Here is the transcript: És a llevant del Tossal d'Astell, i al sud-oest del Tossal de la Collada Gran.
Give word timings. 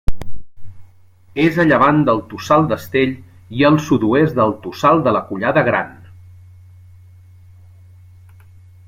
És 1.41 1.57
a 1.63 1.65
llevant 1.71 1.99
del 2.07 2.21
Tossal 2.31 2.65
d'Astell, 2.71 3.13
i 3.59 3.67
al 3.69 3.77
sud-oest 3.89 4.39
del 4.39 4.55
Tossal 4.65 5.05
de 5.09 5.13
la 5.19 5.23
Collada 5.29 5.65
Gran. 5.69 5.95